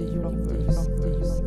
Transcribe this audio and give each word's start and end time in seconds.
the 0.00 0.12
universe. 0.12 1.39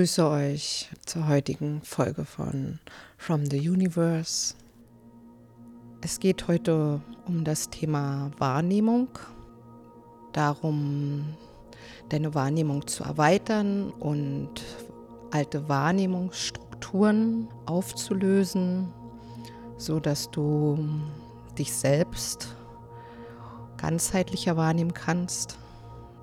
Begrüße 0.00 0.30
euch 0.30 0.88
zur 1.04 1.28
heutigen 1.28 1.82
Folge 1.82 2.24
von 2.24 2.78
From 3.18 3.44
the 3.44 3.68
Universe. 3.68 4.54
Es 6.00 6.18
geht 6.18 6.48
heute 6.48 7.02
um 7.26 7.44
das 7.44 7.68
Thema 7.68 8.30
Wahrnehmung, 8.38 9.08
darum 10.32 11.36
deine 12.08 12.34
Wahrnehmung 12.34 12.86
zu 12.86 13.04
erweitern 13.04 13.90
und 13.90 14.62
alte 15.32 15.68
Wahrnehmungsstrukturen 15.68 17.48
aufzulösen, 17.66 18.88
so 19.76 20.00
dass 20.00 20.30
du 20.30 20.78
dich 21.58 21.74
selbst 21.74 22.56
ganzheitlicher 23.76 24.56
wahrnehmen 24.56 24.94
kannst, 24.94 25.58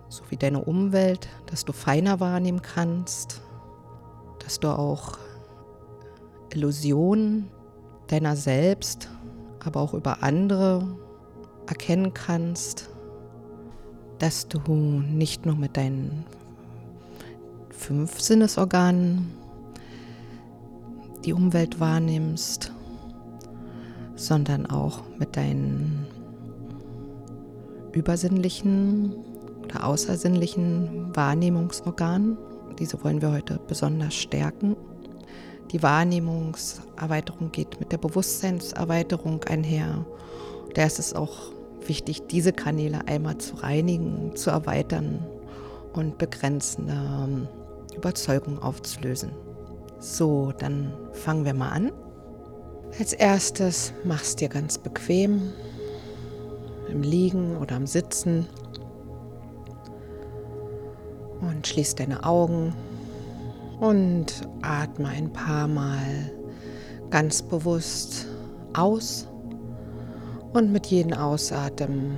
sowie 0.10 0.38
deine 0.38 0.64
Umwelt, 0.64 1.30
dass 1.46 1.64
du 1.64 1.74
feiner 1.74 2.20
wahrnehmen 2.20 2.64
kannst, 2.64 3.44
dass 4.48 4.62
du 4.62 4.70
auch 4.70 5.18
Illusionen 6.54 7.50
deiner 8.08 8.38
selbst, 8.38 9.10
aber 9.66 9.82
auch 9.82 9.94
über 9.94 10.24
andere 10.24 10.88
erkennen 11.68 12.14
kannst, 12.14 12.90
dass 14.20 14.48
du 14.48 14.62
nicht 14.70 15.46
nur 15.46 15.58
mit 15.58 15.76
deinen 15.76 16.24
fünf 17.72 18.22
Sinnesorganen 18.22 19.34
die 21.26 21.34
Umwelt 21.34 21.82
wahrnimmst, 21.82 22.72
sondern 24.16 24.66
auch 24.66 25.02
mit 25.20 25.36
deinen 25.36 26.08
übersinnlichen 27.92 29.14
oder 29.66 29.86
außersinnlichen 29.86 31.14
Wahrnehmungsorganen. 31.14 32.38
Diese 32.80 33.04
wollen 33.04 33.22
wir 33.22 33.32
heute 33.32 33.60
besonders 33.68 34.16
stärken. 34.16 34.76
Die 35.72 35.84
Wahrnehmungserweiterung 35.84 37.52
geht 37.52 37.80
mit 37.80 37.92
der 37.92 37.98
Bewusstseinserweiterung 37.98 39.44
einher. 39.46 40.06
Da 40.76 40.86
ist 40.86 41.00
es 41.00 41.14
auch 41.14 41.52
wichtig, 41.86 42.28
diese 42.28 42.54
Kanäle 42.54 43.08
einmal 43.08 43.38
zu 43.38 43.56
reinigen, 43.56 44.36
zu 44.36 44.50
erweitern 44.50 45.26
und 45.94 46.18
begrenzende 46.18 46.94
ähm, 46.94 47.48
Überzeugungen 47.96 48.60
aufzulösen. 48.60 49.32
So, 50.00 50.54
dann 50.58 50.94
fangen 51.14 51.46
wir 51.46 51.54
mal 51.54 51.70
an. 51.70 51.92
Als 53.00 53.14
erstes 53.14 53.94
machst 54.04 54.40
dir 54.40 54.50
ganz 54.50 54.78
bequem 54.78 55.54
im 56.90 57.02
Liegen 57.02 57.58
oder 57.58 57.76
am 57.76 57.88
Sitzen 57.88 58.48
und 61.42 61.66
schließ 61.68 61.96
deine 61.96 62.24
Augen 62.24 62.74
und 63.80 64.48
atme 64.62 65.10
ein 65.10 65.32
paar 65.32 65.68
Mal 65.68 66.32
ganz 67.10 67.42
bewusst 67.42 68.26
aus 68.74 69.28
und 70.54 70.72
mit 70.72 70.88
jedem 70.88 71.14
Ausatmen 71.14 72.18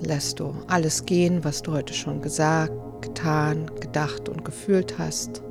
lässt 0.00 0.40
du 0.40 0.54
alles 0.66 1.04
gehen, 1.04 1.44
was 1.44 1.62
du 1.62 1.72
heute 1.72 1.94
schon 1.94 2.20
gesagt, 2.20 2.72
getan, 3.02 3.70
gedacht 3.80 4.28
und 4.28 4.44
gefühlt 4.44 4.98
hast. 4.98 5.42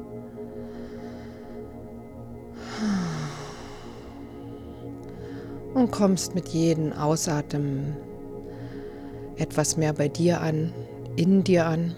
Und 5.74 5.92
kommst 5.92 6.36
mit 6.36 6.50
jedem 6.50 6.94
Ausatmen 6.94 7.96
etwas 9.38 9.78
mehr 9.78 9.94
bei 9.94 10.10
dir 10.10 10.42
an, 10.42 10.74
in 11.16 11.44
dir 11.44 11.68
an. 11.68 11.96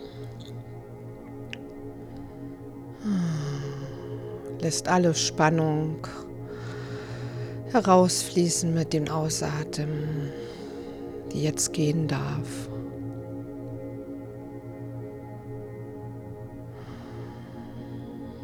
Lässt 4.61 4.87
alle 4.87 5.13
Spannung 5.15 6.07
herausfließen 7.71 8.73
mit 8.73 8.93
dem 8.93 9.07
Ausatmen, 9.07 10.31
die 11.31 11.43
jetzt 11.43 11.73
gehen 11.73 12.07
darf. 12.07 12.69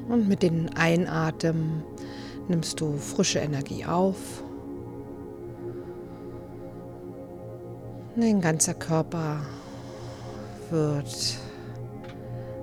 Und 0.10 0.28
mit 0.28 0.42
dem 0.42 0.70
Einatmen 0.76 1.84
nimmst 2.48 2.80
du 2.80 2.98
frische 2.98 3.40
Energie 3.40 3.86
auf. 3.86 4.44
Dein 8.16 8.42
ganzer 8.42 8.74
Körper 8.74 9.42
wird 10.72 11.38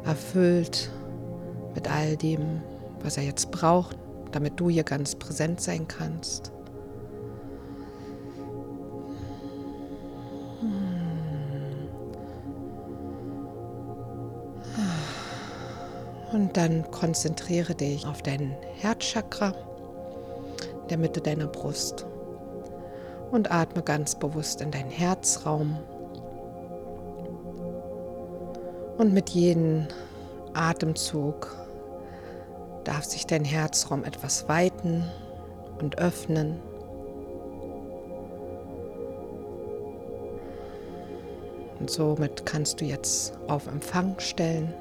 erfüllt 0.04 0.90
mit 1.74 1.88
all 1.88 2.16
dem, 2.16 2.62
was 3.04 3.16
er 3.16 3.22
jetzt 3.22 3.50
braucht, 3.50 3.96
damit 4.32 4.58
du 4.58 4.68
hier 4.70 4.82
ganz 4.82 5.14
präsent 5.14 5.60
sein 5.60 5.86
kannst. 5.86 6.50
Und 16.32 16.56
dann 16.56 16.90
konzentriere 16.90 17.76
dich 17.76 18.06
auf 18.06 18.22
dein 18.22 18.56
Herzchakra 18.78 19.54
in 20.82 20.88
der 20.88 20.98
Mitte 20.98 21.20
deiner 21.20 21.46
Brust 21.46 22.06
und 23.30 23.52
atme 23.52 23.82
ganz 23.82 24.16
bewusst 24.16 24.60
in 24.60 24.72
deinen 24.72 24.90
Herzraum. 24.90 25.78
Und 28.98 29.12
mit 29.12 29.30
jedem 29.30 29.86
Atemzug 30.54 31.63
darf 32.84 33.04
sich 33.04 33.26
dein 33.26 33.44
Herzraum 33.44 34.04
etwas 34.04 34.48
weiten 34.48 35.04
und 35.80 35.98
öffnen. 35.98 36.60
Und 41.80 41.90
somit 41.90 42.46
kannst 42.46 42.80
du 42.80 42.84
jetzt 42.84 43.32
auf 43.48 43.66
Empfang 43.66 44.14
stellen. 44.18 44.72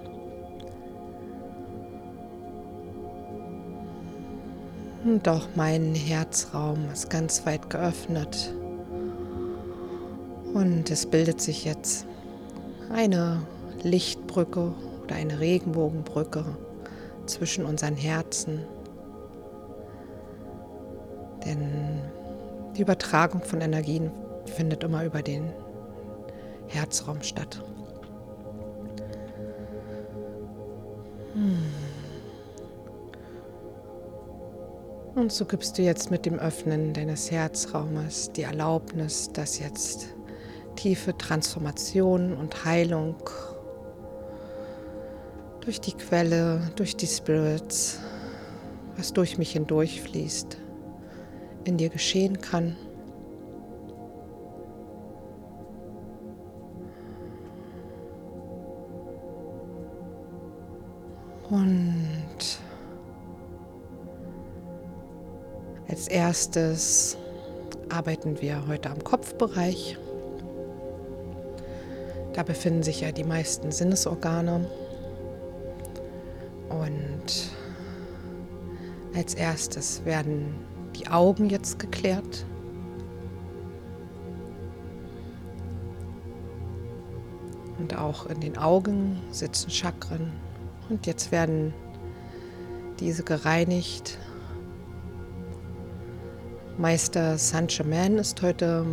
Und 5.03 5.27
auch 5.27 5.47
mein 5.55 5.95
Herzraum 5.95 6.89
ist 6.93 7.09
ganz 7.09 7.45
weit 7.45 7.69
geöffnet. 7.69 8.53
Und 10.53 10.89
es 10.91 11.05
bildet 11.05 11.41
sich 11.41 11.65
jetzt 11.65 12.05
eine 12.89 13.41
Lichtbrücke 13.81 14.73
oder 15.03 15.15
eine 15.15 15.39
Regenbogenbrücke 15.39 16.45
zwischen 17.25 17.65
unseren 17.65 17.95
Herzen. 17.95 18.65
Denn 21.45 22.01
die 22.75 22.81
Übertragung 22.81 23.43
von 23.43 23.61
Energien 23.61 24.11
findet 24.45 24.83
immer 24.83 25.03
über 25.05 25.21
den 25.21 25.51
Herzraum 26.67 27.21
statt. 27.21 27.61
Und 35.15 35.31
so 35.31 35.45
gibst 35.45 35.77
du 35.77 35.81
jetzt 35.81 36.11
mit 36.11 36.25
dem 36.25 36.39
Öffnen 36.39 36.93
deines 36.93 37.31
Herzraumes 37.31 38.31
die 38.31 38.43
Erlaubnis, 38.43 39.31
dass 39.31 39.59
jetzt 39.59 40.07
tiefe 40.75 41.17
Transformation 41.17 42.33
und 42.35 42.65
Heilung 42.65 43.15
durch 45.63 45.79
die 45.79 45.93
Quelle, 45.93 46.71
durch 46.75 46.95
die 46.95 47.07
Spirits, 47.07 47.99
was 48.97 49.13
durch 49.13 49.37
mich 49.37 49.51
hindurch 49.51 50.01
fließt, 50.01 50.57
in 51.63 51.77
dir 51.77 51.89
geschehen 51.89 52.41
kann. 52.41 52.75
Und 61.49 62.13
Als 65.93 66.07
erstes 66.07 67.17
arbeiten 67.89 68.41
wir 68.41 68.65
heute 68.67 68.89
am 68.89 69.03
Kopfbereich. 69.03 69.95
Da 72.33 72.41
befinden 72.41 72.81
sich 72.81 73.01
ja 73.01 73.11
die 73.11 73.23
meisten 73.23 73.71
Sinnesorgane. 73.71 74.65
Und 76.83 77.49
als 79.15 79.35
erstes 79.35 80.03
werden 80.05 80.53
die 80.95 81.07
Augen 81.07 81.49
jetzt 81.49 81.79
geklärt. 81.79 82.45
Und 87.79 87.97
auch 87.97 88.25
in 88.27 88.41
den 88.41 88.57
Augen 88.57 89.21
sitzen 89.31 89.69
Chakren. 89.69 90.31
Und 90.89 91.05
jetzt 91.07 91.31
werden 91.31 91.73
diese 92.99 93.23
gereinigt. 93.23 94.17
Meister 96.77 97.37
Saint-Germain 97.37 98.17
ist 98.17 98.41
heute 98.41 98.85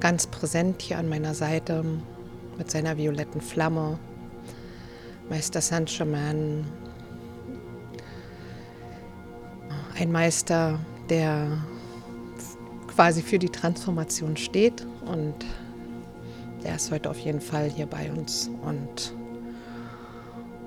ganz 0.00 0.26
präsent 0.26 0.82
hier 0.82 0.98
an 0.98 1.08
meiner 1.08 1.34
Seite 1.34 1.84
mit 2.58 2.70
seiner 2.70 2.96
violetten 2.96 3.40
Flamme. 3.40 3.98
Meister 5.30 5.60
Saint-Germain, 5.60 6.66
ein 9.96 10.10
Meister, 10.10 10.80
der 11.08 11.64
quasi 12.88 13.22
für 13.22 13.38
die 13.38 13.48
Transformation 13.48 14.36
steht 14.36 14.84
und 15.06 15.36
der 16.64 16.74
ist 16.74 16.90
heute 16.90 17.08
auf 17.08 17.18
jeden 17.20 17.40
Fall 17.40 17.70
hier 17.70 17.86
bei 17.86 18.10
uns 18.10 18.50
und 18.62 19.14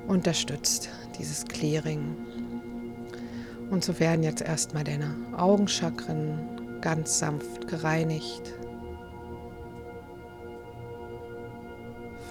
unterstützt 0.08 0.90
dieses 1.20 1.44
Clearing. 1.44 2.16
Und 3.70 3.84
so 3.84 4.00
werden 4.00 4.24
jetzt 4.24 4.42
erstmal 4.42 4.86
deine 4.86 5.14
Augenchakren 5.36 6.80
ganz 6.80 7.20
sanft 7.20 7.68
gereinigt 7.68 8.54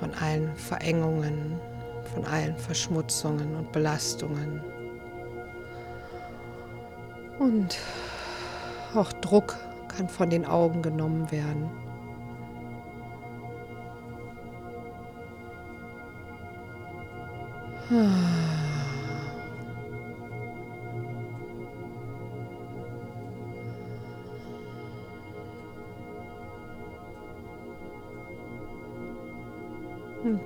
von 0.00 0.14
allen 0.14 0.56
Verengungen, 0.56 1.61
von 2.14 2.25
allen 2.26 2.56
Verschmutzungen 2.56 3.56
und 3.56 3.73
Belastungen. 3.73 4.61
Und 7.38 7.79
auch 8.94 9.12
Druck 9.14 9.56
kann 9.88 10.09
von 10.09 10.31
den 10.31 10.47
Augen 10.47 10.82
genommen 10.82 11.31
werden. 11.31 11.70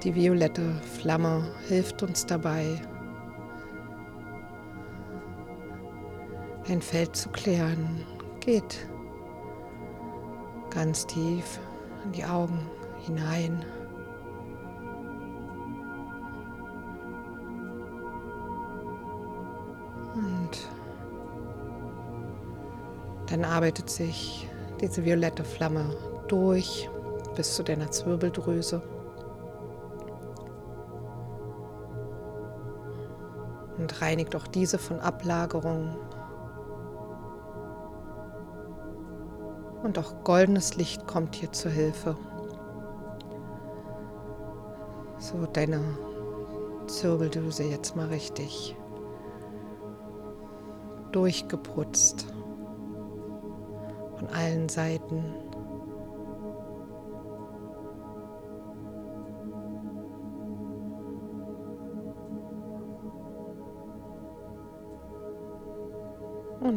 Die 0.07 0.15
violette 0.15 0.63
Flamme 1.01 1.43
hilft 1.67 2.01
uns 2.05 2.25
dabei, 2.25 2.81
ein 6.69 6.81
Feld 6.81 7.17
zu 7.17 7.29
klären. 7.31 8.07
Geht 8.39 8.87
ganz 10.71 11.09
tief 11.09 11.59
in 12.05 12.13
die 12.13 12.25
Augen 12.25 12.71
hinein. 13.05 13.65
Dann 23.29 23.45
arbeitet 23.45 23.91
sich 23.91 24.49
diese 24.81 25.05
violette 25.05 25.43
Flamme 25.43 25.97
durch 26.29 26.89
bis 27.35 27.57
zu 27.57 27.65
deiner 27.65 27.91
Zwirbeldrüse. 27.91 28.81
Und 33.87 34.03
reinigt 34.03 34.35
auch 34.35 34.49
diese 34.49 34.79
von 34.79 34.99
Ablagerungen. 34.99 35.97
Und 39.85 39.97
auch 39.97 40.25
goldenes 40.25 40.75
Licht 40.75 41.07
kommt 41.07 41.37
hier 41.37 41.53
zur 41.53 41.71
Hilfe. 41.71 42.17
So, 45.19 45.47
deine 45.47 45.81
Zirbeldrüse 46.89 47.63
jetzt 47.63 47.95
mal 47.95 48.09
richtig 48.09 48.77
durchgeputzt 51.13 52.27
von 54.19 54.27
allen 54.31 54.69
Seiten. 54.69 55.46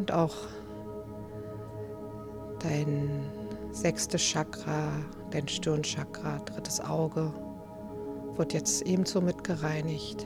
Und 0.09 0.15
auch 0.15 0.35
dein 2.63 3.29
sechstes 3.71 4.23
Chakra, 4.23 4.91
dein 5.29 5.47
Stirnchakra, 5.47 6.39
drittes 6.45 6.81
Auge 6.81 7.31
wird 8.35 8.53
jetzt 8.53 8.81
ebenso 8.81 9.21
mit 9.21 9.43
gereinigt. 9.43 10.25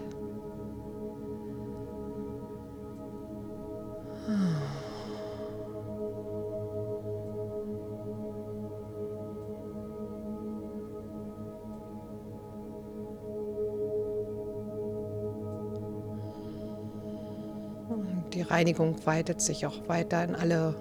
Die 18.34 18.42
Reinigung 18.42 19.06
weitet 19.06 19.42
sich 19.42 19.66
auch 19.66 19.88
weiter 19.88 20.24
in 20.24 20.36
alle 20.36 20.76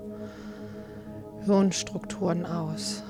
Hirnstrukturen 1.44 2.46
aus. 2.46 3.02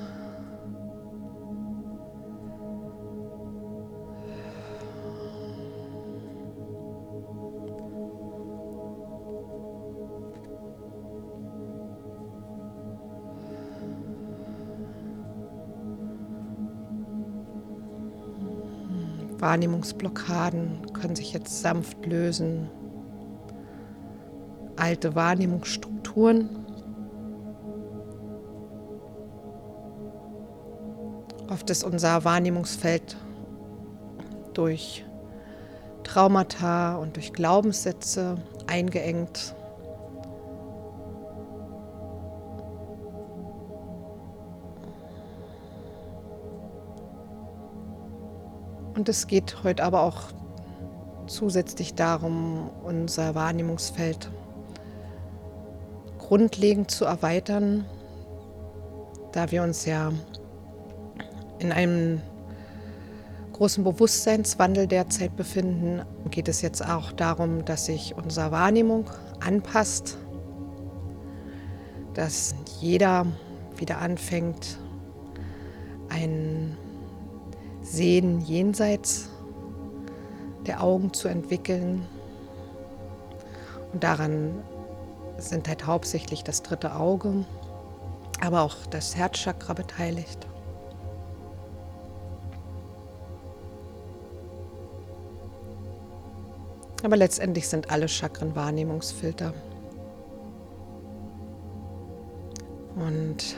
Wahrnehmungsblockaden 19.38 20.92
können 20.92 21.16
sich 21.16 21.32
jetzt 21.32 21.62
sanft 21.62 22.06
lösen 22.06 22.70
alte 24.82 25.14
Wahrnehmungsstrukturen. 25.14 26.50
Oft 31.48 31.70
ist 31.70 31.84
unser 31.84 32.24
Wahrnehmungsfeld 32.24 33.16
durch 34.54 35.04
Traumata 36.02 36.96
und 36.96 37.14
durch 37.14 37.32
Glaubenssätze 37.32 38.38
eingeengt. 38.66 39.54
Und 48.96 49.08
es 49.08 49.28
geht 49.28 49.62
heute 49.62 49.84
aber 49.84 50.02
auch 50.02 50.22
zusätzlich 51.28 51.94
darum, 51.94 52.68
unser 52.82 53.36
Wahrnehmungsfeld 53.36 54.28
grundlegend 56.32 56.90
zu 56.90 57.04
erweitern, 57.04 57.84
da 59.32 59.50
wir 59.50 59.62
uns 59.62 59.84
ja 59.84 60.10
in 61.58 61.70
einem 61.70 62.22
großen 63.52 63.84
Bewusstseinswandel 63.84 64.86
derzeit 64.86 65.36
befinden, 65.36 66.00
geht 66.30 66.48
es 66.48 66.62
jetzt 66.62 66.88
auch 66.88 67.12
darum, 67.12 67.66
dass 67.66 67.84
sich 67.84 68.14
unsere 68.16 68.50
Wahrnehmung 68.50 69.10
anpasst, 69.40 70.16
dass 72.14 72.54
jeder 72.80 73.26
wieder 73.76 73.98
anfängt, 73.98 74.78
ein 76.08 76.78
Sehen 77.82 78.40
jenseits 78.40 79.28
der 80.66 80.82
Augen 80.82 81.12
zu 81.12 81.28
entwickeln 81.28 82.06
und 83.92 84.02
daran 84.02 84.62
sind 85.48 85.68
halt 85.68 85.86
hauptsächlich 85.86 86.44
das 86.44 86.62
dritte 86.62 86.94
Auge, 86.96 87.44
aber 88.40 88.62
auch 88.62 88.76
das 88.90 89.16
Herzchakra 89.16 89.72
beteiligt. 89.72 90.46
Aber 97.02 97.16
letztendlich 97.16 97.68
sind 97.68 97.90
alle 97.90 98.08
Chakren 98.08 98.54
Wahrnehmungsfilter. 98.54 99.52
Und 102.94 103.56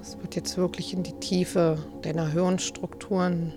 es 0.00 0.18
wird 0.18 0.34
jetzt 0.34 0.56
wirklich 0.56 0.92
in 0.92 1.02
die 1.04 1.12
Tiefe 1.20 1.78
deiner 2.02 2.28
Hirnstrukturen 2.28 3.54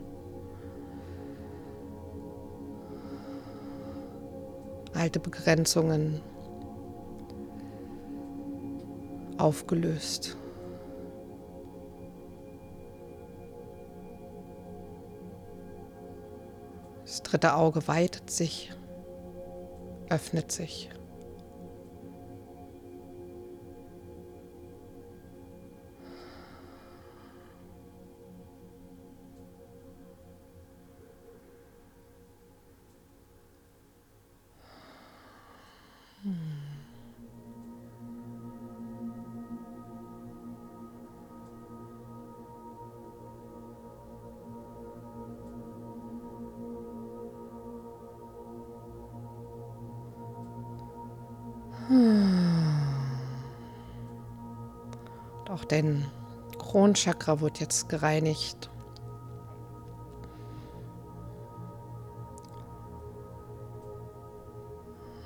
alte 4.93 5.19
Begrenzungen 5.19 6.21
aufgelöst. 9.39 10.37
Das 17.05 17.23
dritte 17.23 17.55
Auge 17.55 17.87
weitet 17.87 18.29
sich, 18.29 18.71
öffnet 20.09 20.51
sich. 20.51 20.89
Dein 55.71 56.05
Kronchakra 56.57 57.39
wird 57.39 57.59
jetzt 57.59 57.89
gereinigt. 57.89 58.69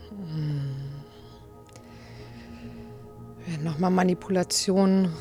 Hm. 0.10 0.76
Werden 3.46 3.64
nochmal 3.64 3.92
Manipulationen 3.92 5.12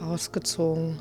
rausgezogen. 0.00 1.00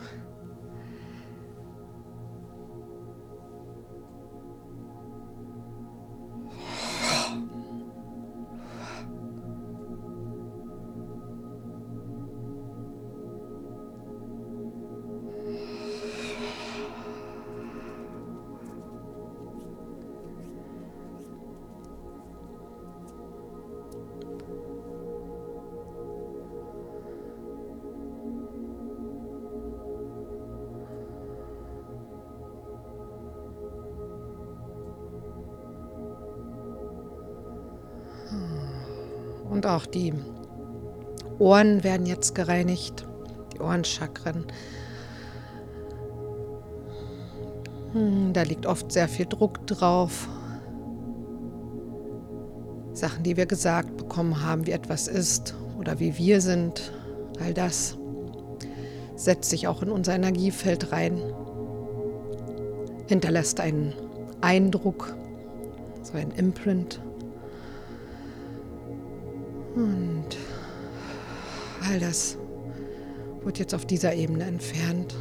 Und 39.62 39.68
auch 39.68 39.86
die 39.86 40.12
Ohren 41.38 41.84
werden 41.84 42.08
jetzt 42.08 42.34
gereinigt, 42.34 43.06
die 43.54 43.60
Ohrenchakren. 43.60 44.46
Hm, 47.94 48.34
da 48.34 48.42
liegt 48.42 48.66
oft 48.66 48.92
sehr 48.92 49.08
viel 49.08 49.28
Druck 49.28 49.68
drauf. 49.68 50.28
Sachen, 52.94 53.22
die 53.22 53.38
wir 53.38 53.46
gesagt 53.46 53.98
bekommen 53.98 54.44
haben, 54.44 54.66
wie 54.66 54.72
etwas 54.72 55.08
ist 55.08 55.54
oder 55.78 56.00
wie 56.00 56.18
wir 56.18 56.42
sind, 56.42 56.92
all 57.40 57.54
das 57.54 58.00
setzt 59.16 59.52
sich 59.52 59.68
auch 59.68 59.84
in 59.84 59.92
unser 59.92 60.16
Energiefeld 60.16 60.92
rein, 60.92 61.22
hinterlässt 63.08 63.60
einen 63.60 63.94
Eindruck, 64.42 65.16
so 66.02 66.18
ein 66.18 66.32
Imprint. 66.32 67.00
Und 69.82 70.38
all 71.90 72.00
das 72.00 72.38
wird 73.44 73.58
jetzt 73.58 73.74
auf 73.74 73.86
dieser 73.86 74.14
Ebene 74.14 74.44
entfernt. 74.44 75.16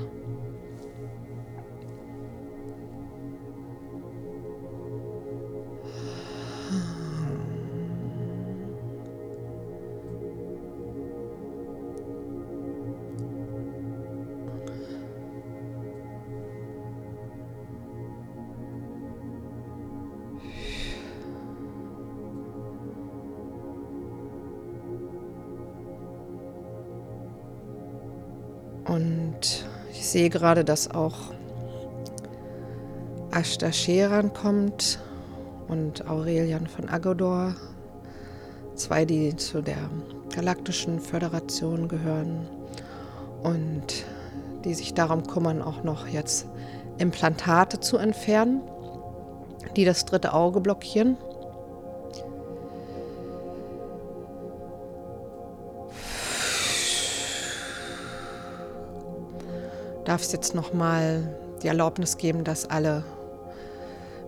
Sehe 30.10 30.30
gerade, 30.30 30.64
dass 30.64 30.90
auch 30.90 31.14
Ashta 33.30 33.72
Sheran 33.72 34.32
kommt 34.32 34.98
und 35.68 36.08
Aurelian 36.08 36.66
von 36.66 36.88
Agodor. 36.88 37.54
Zwei, 38.74 39.04
die 39.04 39.36
zu 39.36 39.62
der 39.62 39.76
Galaktischen 40.34 41.00
Föderation 41.00 41.86
gehören 41.86 42.48
und 43.42 44.04
die 44.64 44.74
sich 44.74 44.94
darum 44.94 45.26
kümmern, 45.26 45.62
auch 45.62 45.84
noch 45.84 46.08
jetzt 46.08 46.46
Implantate 46.98 47.80
zu 47.80 47.96
entfernen, 47.96 48.62
die 49.76 49.84
das 49.84 50.06
dritte 50.06 50.32
Auge 50.32 50.60
blockieren. 50.60 51.16
Darf 60.10 60.22
es 60.22 60.32
jetzt 60.32 60.56
noch 60.56 60.72
mal 60.72 61.22
die 61.62 61.68
Erlaubnis 61.68 62.16
geben, 62.16 62.42
dass 62.42 62.68
alle 62.68 63.04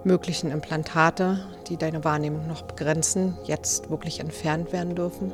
möglichen 0.04 0.52
Implantate, 0.52 1.44
die 1.66 1.76
deine 1.76 2.04
Wahrnehmung 2.04 2.46
noch 2.46 2.62
begrenzen, 2.62 3.36
jetzt 3.46 3.90
wirklich 3.90 4.20
entfernt 4.20 4.72
werden 4.72 4.94
dürfen. 4.94 5.32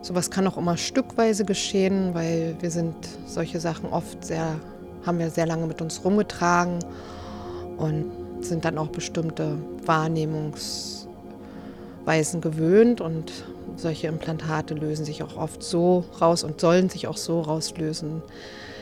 Sowas 0.00 0.30
kann 0.30 0.46
auch 0.46 0.56
immer 0.56 0.78
stückweise 0.78 1.44
geschehen, 1.44 2.14
weil 2.14 2.56
wir 2.60 2.70
sind 2.70 2.96
solche 3.26 3.60
Sachen 3.60 3.90
oft 3.90 4.24
sehr, 4.24 4.58
haben 5.04 5.18
wir 5.18 5.28
sehr 5.28 5.44
lange 5.44 5.66
mit 5.66 5.82
uns 5.82 6.02
rumgetragen 6.02 6.78
und 7.76 8.10
sind 8.40 8.64
dann 8.64 8.78
auch 8.78 8.88
bestimmte 8.88 9.58
Wahrnehmungs- 9.84 10.99
Weisen 12.04 12.40
gewöhnt 12.40 13.00
und 13.00 13.44
solche 13.76 14.08
Implantate 14.08 14.74
lösen 14.74 15.04
sich 15.04 15.22
auch 15.22 15.36
oft 15.36 15.62
so 15.62 16.04
raus 16.20 16.42
und 16.44 16.60
sollen 16.60 16.88
sich 16.88 17.06
auch 17.06 17.16
so 17.16 17.40
rauslösen, 17.40 18.22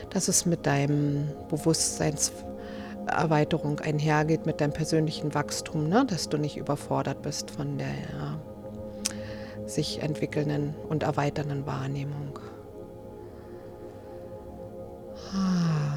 dass 0.09 0.27
es 0.27 0.45
mit 0.45 0.65
deinem 0.65 1.29
Bewusstseinserweiterung 1.49 3.79
einhergeht, 3.79 4.45
mit 4.45 4.59
deinem 4.61 4.73
persönlichen 4.73 5.33
Wachstum, 5.33 5.89
ne? 5.89 6.05
dass 6.07 6.29
du 6.29 6.37
nicht 6.37 6.57
überfordert 6.57 7.21
bist 7.21 7.51
von 7.51 7.77
der 7.77 7.87
ja, 7.87 8.39
sich 9.65 10.01
entwickelnden 10.01 10.73
und 10.87 11.03
erweiternden 11.03 11.65
Wahrnehmung. 11.65 12.39
Ah. 15.33 15.88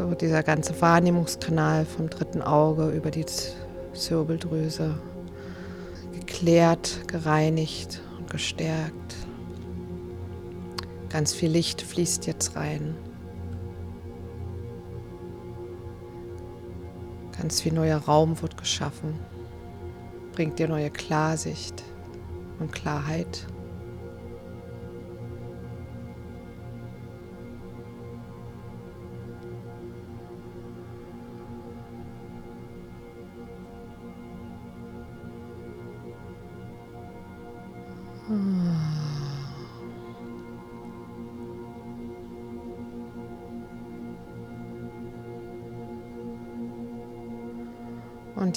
So 0.00 0.14
dieser 0.14 0.42
ganze 0.42 0.80
Wahrnehmungskanal 0.80 1.84
vom 1.84 2.08
dritten 2.08 2.40
Auge 2.40 2.88
über 2.88 3.10
die 3.10 3.26
Zirbeldrüse 3.92 4.98
geklärt, 6.14 7.06
gereinigt 7.06 8.00
und 8.18 8.30
gestärkt. 8.30 9.14
Ganz 11.10 11.34
viel 11.34 11.50
Licht 11.50 11.82
fließt 11.82 12.26
jetzt 12.26 12.56
rein. 12.56 12.96
Ganz 17.38 17.60
viel 17.60 17.74
neuer 17.74 17.98
Raum 17.98 18.40
wird 18.40 18.56
geschaffen. 18.56 19.18
Bringt 20.32 20.58
dir 20.58 20.68
neue 20.68 20.90
Klarsicht 20.90 21.82
und 22.58 22.72
Klarheit. 22.72 23.46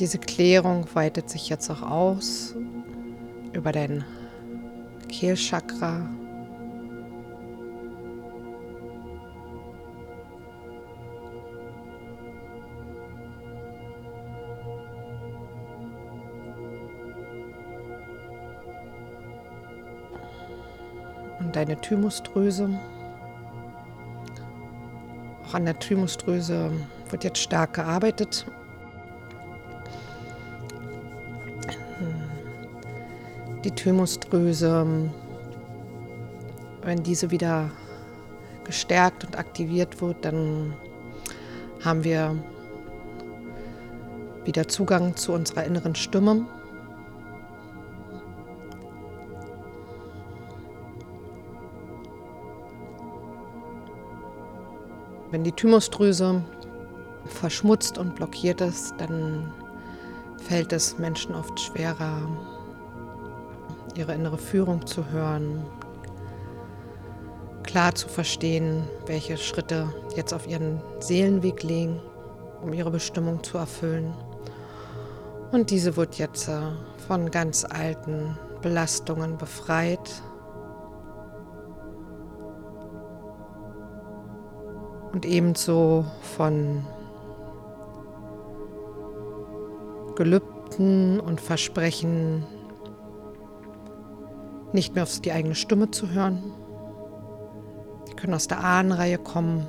Diese 0.03 0.19
Klärung 0.19 0.85
weitet 0.95 1.29
sich 1.29 1.47
jetzt 1.47 1.69
auch 1.69 1.81
aus 1.81 2.53
über 3.53 3.71
dein 3.71 4.03
Kehlchakra. 5.07 6.09
Und 21.39 21.55
deine 21.55 21.79
Thymusdrüse. 21.79 22.77
Auch 25.45 25.53
an 25.53 25.63
der 25.63 25.79
Thymusdrüse 25.79 26.71
wird 27.09 27.23
jetzt 27.23 27.39
stark 27.39 27.75
gearbeitet. 27.75 28.45
Thymusdrüse, 33.75 35.11
wenn 36.83 37.03
diese 37.03 37.31
wieder 37.31 37.69
gestärkt 38.63 39.25
und 39.25 39.37
aktiviert 39.37 40.01
wird, 40.01 40.23
dann 40.23 40.73
haben 41.83 42.03
wir 42.03 42.35
wieder 44.45 44.67
Zugang 44.67 45.15
zu 45.15 45.33
unserer 45.33 45.63
inneren 45.63 45.95
Stimme. 45.95 46.45
Wenn 55.31 55.43
die 55.43 55.51
Thymusdrüse 55.51 56.43
verschmutzt 57.25 57.97
und 57.97 58.15
blockiert 58.15 58.61
ist, 58.61 58.93
dann 58.99 59.51
fällt 60.37 60.71
es 60.73 60.99
Menschen 60.99 61.33
oft 61.33 61.59
schwerer, 61.59 62.29
ihre 63.95 64.13
innere 64.13 64.37
Führung 64.37 64.85
zu 64.85 65.09
hören, 65.11 65.65
klar 67.63 67.95
zu 67.95 68.07
verstehen, 68.07 68.83
welche 69.05 69.37
Schritte 69.37 69.93
jetzt 70.15 70.33
auf 70.33 70.47
ihren 70.47 70.81
Seelenweg 70.99 71.63
liegen, 71.63 71.99
um 72.61 72.73
ihre 72.73 72.91
Bestimmung 72.91 73.43
zu 73.43 73.57
erfüllen. 73.57 74.13
Und 75.51 75.69
diese 75.69 75.95
wird 75.95 76.17
jetzt 76.17 76.47
äh, 76.47 76.61
von 77.07 77.29
ganz 77.29 77.63
alten 77.63 78.37
Belastungen 78.61 79.37
befreit. 79.37 80.23
Und 85.11 85.25
ebenso 85.25 86.05
von 86.35 86.83
Gelübden 90.15 91.19
und 91.19 91.39
Versprechen, 91.39 92.45
nicht 94.73 94.95
mehr 94.95 95.03
auf 95.03 95.19
die 95.19 95.31
eigene 95.31 95.55
Stimme 95.55 95.91
zu 95.91 96.09
hören. 96.09 96.43
Die 98.09 98.15
können 98.15 98.33
aus 98.33 98.47
der 98.47 98.63
Ahnenreihe 98.63 99.17
kommen, 99.17 99.67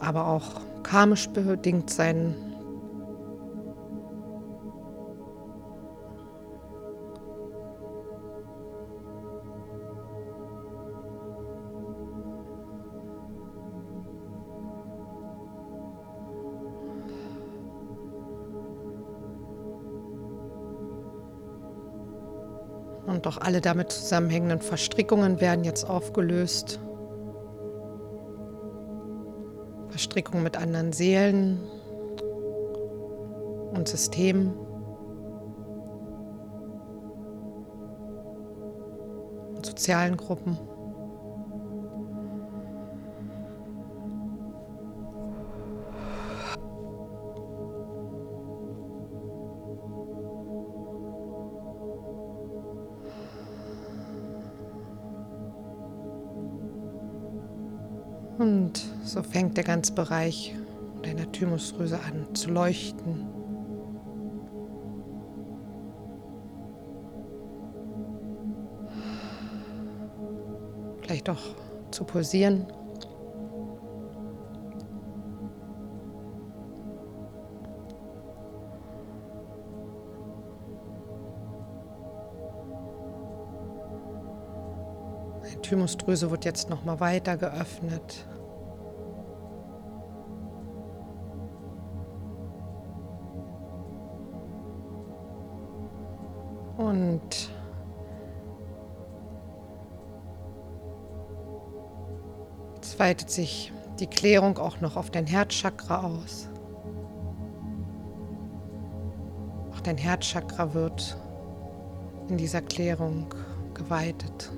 aber 0.00 0.26
auch 0.26 0.60
karmisch 0.82 1.28
bedingt 1.28 1.90
sein. 1.90 2.53
Und 23.24 23.32
auch 23.32 23.40
alle 23.40 23.62
damit 23.62 23.90
zusammenhängenden 23.90 24.60
Verstrickungen 24.60 25.40
werden 25.40 25.64
jetzt 25.64 25.88
aufgelöst. 25.88 26.78
Verstrickungen 29.88 30.42
mit 30.42 30.58
anderen 30.58 30.92
Seelen 30.92 31.58
und 33.72 33.88
Systemen. 33.88 34.52
Und 39.56 39.64
sozialen 39.64 40.18
Gruppen. 40.18 40.58
Und 58.38 58.82
so 59.04 59.22
fängt 59.22 59.56
der 59.56 59.64
ganze 59.64 59.92
Bereich 59.92 60.54
deiner 61.02 61.30
Thymusdrüse 61.30 61.98
an 62.00 62.34
zu 62.34 62.50
leuchten. 62.50 63.26
Vielleicht 71.02 71.28
auch 71.28 71.42
zu 71.90 72.04
pulsieren. 72.04 72.66
Thymusdrüse 85.64 86.30
wird 86.30 86.44
jetzt 86.44 86.68
noch 86.68 86.84
mal 86.84 87.00
weiter 87.00 87.36
geöffnet. 87.38 88.26
Und 96.76 97.50
jetzt 102.74 102.98
weitet 102.98 103.30
sich 103.30 103.72
die 104.00 104.06
Klärung 104.06 104.58
auch 104.58 104.80
noch 104.80 104.96
auf 104.96 105.10
dein 105.10 105.26
Herzchakra 105.26 106.02
aus. 106.04 106.48
Auch 109.72 109.80
dein 109.80 109.96
Herzchakra 109.96 110.74
wird 110.74 111.16
in 112.28 112.36
dieser 112.36 112.60
Klärung 112.60 113.26
geweitet. 113.72 114.52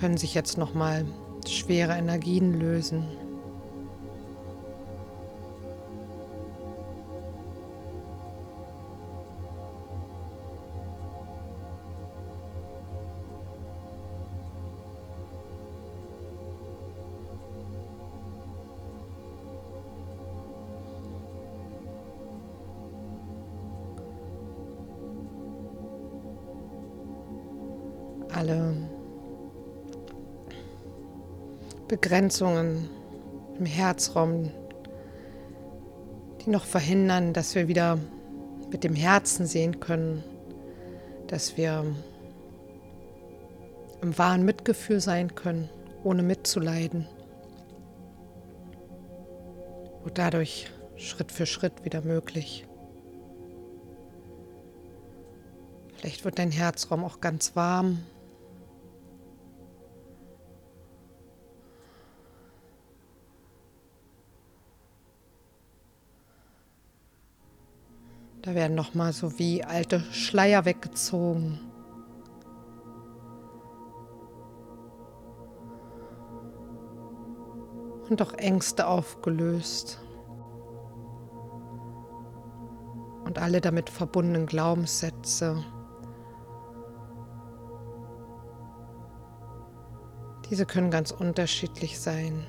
Können 0.00 0.16
sich 0.16 0.34
jetzt 0.34 0.58
noch 0.58 0.74
mal 0.74 1.04
schwere 1.46 1.94
Energien 1.94 2.58
lösen. 2.58 3.04
alle 28.38 28.87
Begrenzungen 31.88 32.88
im 33.58 33.66
Herzraum, 33.66 34.50
die 36.40 36.50
noch 36.50 36.64
verhindern, 36.64 37.32
dass 37.32 37.54
wir 37.54 37.66
wieder 37.66 37.98
mit 38.70 38.84
dem 38.84 38.94
Herzen 38.94 39.46
sehen 39.46 39.80
können, 39.80 40.22
dass 41.26 41.56
wir 41.56 41.84
im 44.02 44.16
wahren 44.18 44.44
Mitgefühl 44.44 45.00
sein 45.00 45.34
können, 45.34 45.68
ohne 46.04 46.22
mitzuleiden. 46.22 47.08
Und 50.04 50.18
dadurch 50.18 50.70
Schritt 50.96 51.32
für 51.32 51.46
Schritt 51.46 51.84
wieder 51.84 52.02
möglich. 52.02 52.66
Vielleicht 55.94 56.24
wird 56.24 56.38
dein 56.38 56.52
Herzraum 56.52 57.04
auch 57.04 57.20
ganz 57.20 57.56
warm. 57.56 58.04
Werden 68.68 68.76
noch 68.76 68.92
mal 68.92 69.14
so 69.14 69.38
wie 69.38 69.64
alte 69.64 70.00
Schleier 70.12 70.66
weggezogen. 70.66 71.58
Und 78.10 78.20
auch 78.20 78.34
Ängste 78.34 78.86
aufgelöst. 78.86 80.00
Und 83.24 83.38
alle 83.38 83.62
damit 83.62 83.88
verbundenen 83.88 84.44
Glaubenssätze. 84.44 85.64
Diese 90.50 90.66
können 90.66 90.90
ganz 90.90 91.10
unterschiedlich 91.10 91.98
sein. 91.98 92.46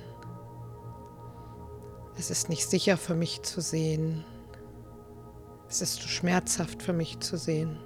Es 2.18 2.30
ist 2.30 2.50
nicht 2.50 2.68
sicher 2.68 2.98
für 2.98 3.14
mich 3.14 3.40
zu 3.40 3.62
sehen. 3.62 4.22
Es 5.70 5.80
ist 5.80 6.02
schmerzhaft 6.02 6.82
für 6.82 6.92
mich 6.92 7.20
zu 7.20 7.38
sehen. 7.38 7.78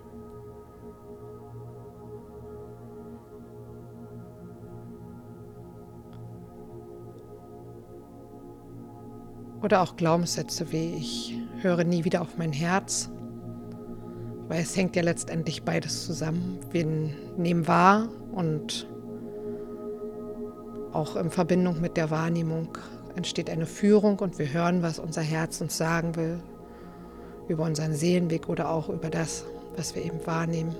Oder 9.62 9.82
auch 9.82 9.96
Glaubenssätze 9.96 10.72
wie 10.72 10.94
ich 10.94 11.38
höre 11.60 11.84
nie 11.84 12.04
wieder 12.06 12.22
auf 12.22 12.38
mein 12.38 12.52
Herz, 12.54 13.10
weil 14.48 14.62
es 14.62 14.74
hängt 14.74 14.96
ja 14.96 15.02
letztendlich 15.02 15.62
beides 15.62 16.06
zusammen. 16.06 16.58
Wir 16.70 16.86
nehmen 17.36 17.68
wahr 17.68 18.08
und 18.32 18.88
auch 20.92 21.16
in 21.16 21.30
Verbindung 21.30 21.82
mit 21.82 21.98
der 21.98 22.10
Wahrnehmung 22.10 22.78
entsteht 23.14 23.50
eine 23.50 23.66
Führung 23.66 24.20
und 24.20 24.38
wir 24.38 24.50
hören, 24.50 24.82
was 24.82 24.98
unser 24.98 25.22
Herz 25.22 25.60
uns 25.60 25.76
sagen 25.76 26.16
will 26.16 26.40
über 27.48 27.64
unseren 27.64 27.94
Seelenweg 27.94 28.48
oder 28.48 28.70
auch 28.70 28.88
über 28.88 29.10
das, 29.10 29.44
was 29.76 29.94
wir 29.94 30.04
eben 30.04 30.24
wahrnehmen. 30.26 30.74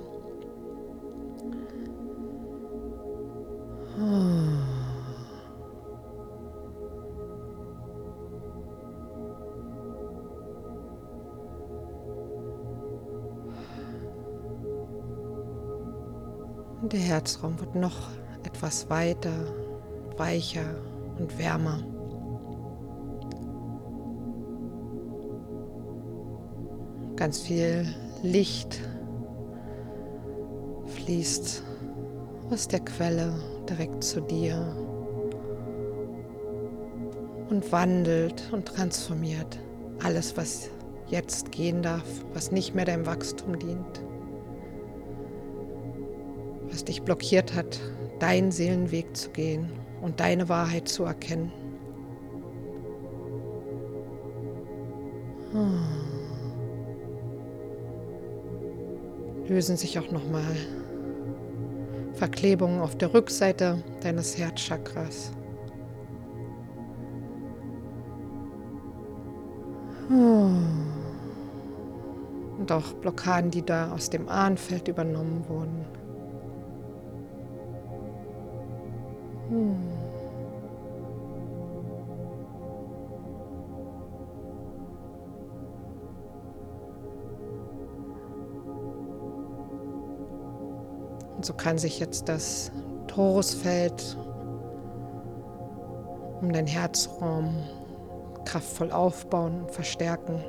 Und 16.82 16.92
der 16.92 17.00
Herzraum 17.00 17.58
wird 17.60 17.74
noch 17.76 18.08
etwas 18.44 18.90
weiter, 18.90 19.32
weicher 20.18 20.74
und 21.18 21.38
wärmer. 21.38 21.93
Ganz 27.24 27.40
viel 27.40 27.86
Licht 28.22 28.82
fließt 30.84 31.62
aus 32.50 32.68
der 32.68 32.80
Quelle 32.80 33.32
direkt 33.66 34.04
zu 34.04 34.20
dir 34.20 34.58
und 37.48 37.72
wandelt 37.72 38.52
und 38.52 38.66
transformiert 38.66 39.58
alles, 40.02 40.36
was 40.36 40.68
jetzt 41.06 41.50
gehen 41.50 41.80
darf, 41.80 42.04
was 42.34 42.52
nicht 42.52 42.74
mehr 42.74 42.84
deinem 42.84 43.06
Wachstum 43.06 43.58
dient, 43.58 44.04
was 46.70 46.84
dich 46.84 47.00
blockiert 47.00 47.54
hat, 47.54 47.80
deinen 48.18 48.52
Seelenweg 48.52 49.16
zu 49.16 49.30
gehen 49.30 49.72
und 50.02 50.20
deine 50.20 50.50
Wahrheit 50.50 50.88
zu 50.88 51.04
erkennen. 51.04 51.50
Oh. 55.54 55.93
Lösen 59.54 59.76
sich 59.76 59.96
auch 60.00 60.10
nochmal 60.10 60.56
Verklebungen 62.14 62.80
auf 62.80 62.98
der 62.98 63.14
Rückseite 63.14 63.84
deines 64.00 64.36
Herzchakras. 64.36 65.30
Und 72.58 72.72
auch 72.72 72.94
Blockaden, 72.94 73.52
die 73.52 73.62
da 73.62 73.92
aus 73.92 74.10
dem 74.10 74.28
Ahnenfeld 74.28 74.88
übernommen 74.88 75.44
wurden. 75.48 75.84
Und 91.44 91.48
so 91.48 91.52
kann 91.52 91.76
sich 91.76 92.00
jetzt 92.00 92.30
das 92.30 92.72
Torusfeld 93.06 94.16
um 96.40 96.50
dein 96.50 96.66
Herzraum 96.66 97.54
kraftvoll 98.46 98.90
aufbauen 98.90 99.64
und 99.64 99.70
verstärken. 99.70 100.42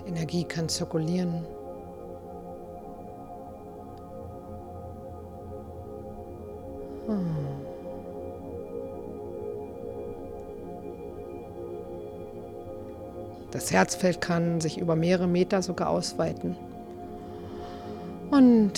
Die 0.00 0.08
Energie 0.08 0.42
kann 0.42 0.68
zirkulieren. 0.68 1.46
Das 13.60 13.72
Herzfeld 13.72 14.22
kann 14.22 14.62
sich 14.62 14.78
über 14.78 14.96
mehrere 14.96 15.28
Meter 15.28 15.60
sogar 15.60 15.90
ausweiten. 15.90 16.56
Und 18.30 18.72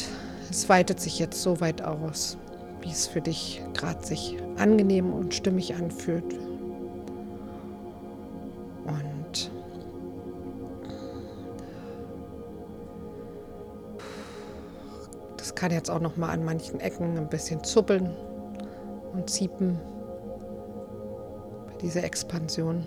es 0.51 0.69
weitet 0.69 0.99
sich 0.99 1.21
jetzt 1.21 1.41
so 1.41 1.61
weit 1.61 1.83
aus, 1.83 2.37
wie 2.81 2.91
es 2.91 3.07
für 3.07 3.21
dich 3.21 3.63
gerade 3.75 4.05
sich 4.05 4.37
angenehm 4.57 5.13
und 5.13 5.35
stimmig 5.35 5.77
anfühlt. 5.77 6.35
Und 8.85 9.53
das 15.37 15.55
kann 15.55 15.71
jetzt 15.71 15.93
auch 15.93 16.01
noch 16.01 16.17
mal 16.17 16.31
an 16.31 16.45
manchen 16.45 16.81
Ecken 16.81 17.19
ein 17.19 17.29
bisschen 17.29 17.63
zuppeln 17.63 18.11
und 19.13 19.31
ziepen 19.31 19.79
bei 21.69 21.75
dieser 21.77 22.03
Expansion. 22.03 22.85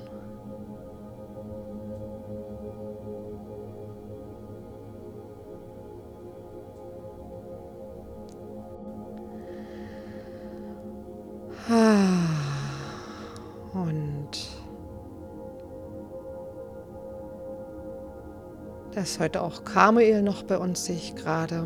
Ist 19.05 19.19
heute 19.19 19.43
auch 19.43 19.63
Kamuel 19.63 20.23
noch 20.23 20.41
bei 20.41 20.57
uns, 20.57 20.85
sehe 20.85 20.95
ich 20.95 21.15
gerade. 21.15 21.57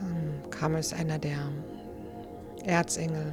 Ähm, 0.00 0.50
Kamuel 0.50 0.78
ist 0.78 0.94
einer 0.94 1.18
der 1.18 1.36
Erzengel, 2.64 3.32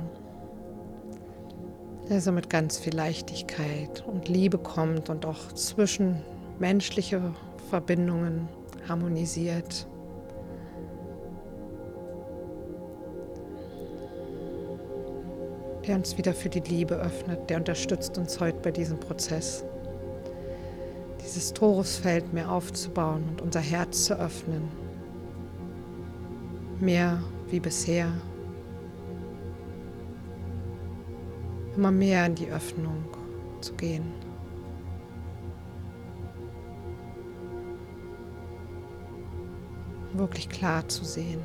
der 2.09 2.19
so 2.19 2.31
mit 2.31 2.49
ganz 2.49 2.79
viel 2.79 2.95
Leichtigkeit 2.95 4.03
und 4.07 4.27
Liebe 4.27 4.57
kommt 4.57 5.11
und 5.11 5.27
auch 5.27 5.51
zwischenmenschliche 5.53 7.21
Verbindungen 7.69 8.49
harmonisiert. 8.89 9.87
Der 15.85 15.95
uns 15.95 16.17
wieder 16.17 16.33
für 16.33 16.49
die 16.49 16.61
Liebe 16.61 16.95
öffnet, 16.95 17.51
der 17.51 17.57
unterstützt 17.57 18.17
uns 18.17 18.39
heute 18.39 18.57
bei 18.61 18.71
diesem 18.71 18.99
Prozess 18.99 19.63
dieses 21.27 21.51
Torusfeld 21.51 22.31
mehr 22.31 22.49
aufzubauen 22.49 23.25
und 23.29 23.41
unser 23.41 23.59
Herz 23.59 24.05
zu 24.05 24.17
öffnen. 24.17 24.69
Mehr 26.79 27.21
wie 27.49 27.59
bisher. 27.59 28.09
Immer 31.75 31.91
mehr 31.91 32.25
in 32.25 32.35
die 32.35 32.47
Öffnung 32.49 33.03
zu 33.59 33.73
gehen. 33.73 34.05
Wirklich 40.13 40.47
klar 40.47 40.87
zu 40.87 41.03
sehen. 41.03 41.41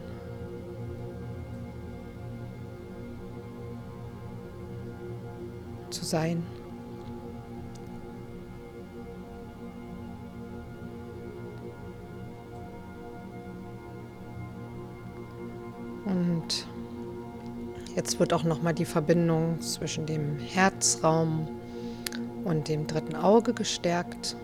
Zu 5.91 6.05
sein. 6.05 6.43
Jetzt 17.97 18.19
wird 18.21 18.33
auch 18.33 18.45
noch 18.45 18.63
mal 18.63 18.73
die 18.73 18.85
Verbindung 18.85 19.61
zwischen 19.61 20.07
dem 20.07 20.39
Herzraum 20.39 21.49
und 22.45 22.69
dem 22.69 22.87
dritten 22.87 23.15
Auge 23.15 23.53
gestärkt. 23.53 24.37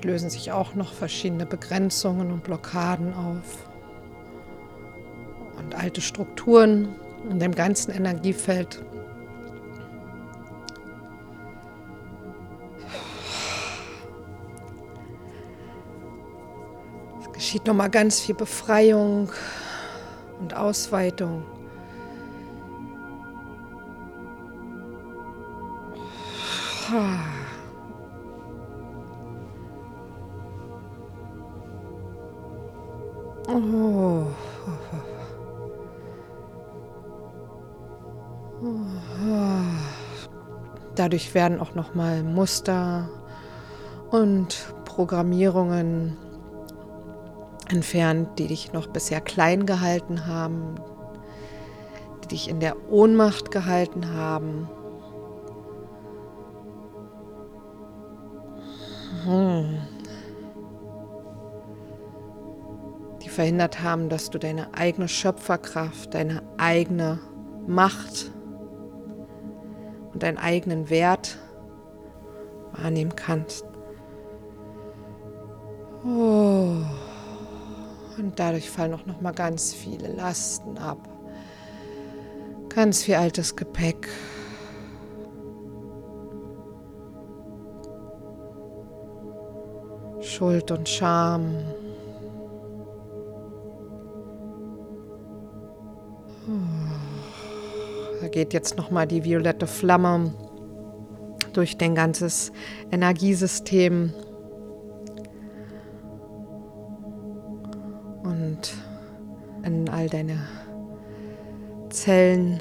Dadurch 0.00 0.12
lösen 0.14 0.30
sich 0.30 0.50
auch 0.50 0.74
noch 0.74 0.94
verschiedene 0.94 1.44
Begrenzungen 1.44 2.32
und 2.32 2.42
Blockaden 2.42 3.12
auf. 3.12 3.66
Und 5.58 5.74
alte 5.74 6.00
Strukturen 6.00 6.94
in 7.28 7.38
dem 7.38 7.54
ganzen 7.54 7.90
Energiefeld. 7.90 8.82
Es 17.20 17.32
geschieht 17.32 17.66
nochmal 17.66 17.90
ganz 17.90 18.20
viel 18.20 18.34
Befreiung 18.34 19.30
und 20.40 20.56
Ausweitung. 20.56 21.44
Ah. 26.90 27.29
Dadurch 41.10 41.34
werden 41.34 41.58
auch 41.58 41.74
noch 41.74 41.96
mal 41.96 42.22
Muster 42.22 43.08
und 44.12 44.72
Programmierungen 44.84 46.16
entfernt, 47.68 48.38
die 48.38 48.46
dich 48.46 48.72
noch 48.72 48.86
bisher 48.86 49.20
klein 49.20 49.66
gehalten 49.66 50.28
haben, 50.28 50.76
die 52.22 52.28
dich 52.28 52.48
in 52.48 52.60
der 52.60 52.76
Ohnmacht 52.92 53.50
gehalten 53.50 54.14
haben. 54.14 54.68
Hm. 59.24 59.78
verhindert 63.30 63.80
haben, 63.82 64.08
dass 64.08 64.28
du 64.28 64.38
deine 64.38 64.74
eigene 64.74 65.08
Schöpferkraft, 65.08 66.14
deine 66.14 66.42
eigene 66.58 67.20
Macht 67.66 68.32
und 70.20 70.24
deinen 70.24 70.36
eigenen 70.36 70.90
Wert 70.90 71.38
wahrnehmen 72.72 73.16
kannst. 73.16 73.64
Oh. 76.04 76.74
Und 78.18 78.38
dadurch 78.38 78.68
fallen 78.68 78.92
auch 78.92 79.06
noch 79.06 79.22
mal 79.22 79.32
ganz 79.32 79.72
viele 79.72 80.08
Lasten 80.08 80.76
ab. 80.76 81.08
Ganz 82.68 83.04
viel 83.04 83.14
altes 83.14 83.56
Gepäck. 83.56 84.08
Schuld 90.20 90.70
und 90.70 90.86
Scham. 90.86 91.56
Geht 98.30 98.52
jetzt 98.52 98.76
nochmal 98.76 99.06
die 99.06 99.24
violette 99.24 99.66
Flamme 99.66 100.32
durch 101.52 101.76
dein 101.76 101.94
ganzes 101.94 102.52
Energiesystem. 102.90 104.12
Und 108.22 108.74
in 109.64 109.88
all 109.88 110.08
deine 110.08 110.38
Zellen 111.90 112.60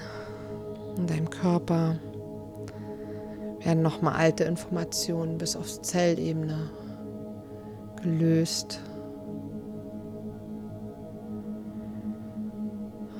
in 0.98 1.08
deinem 1.08 1.30
Körper 1.30 1.98
werden 3.64 3.82
nochmal 3.82 4.16
alte 4.16 4.44
Informationen 4.44 5.38
bis 5.38 5.56
aufs 5.56 5.82
Zellebene 5.82 6.70
gelöst. 8.02 8.82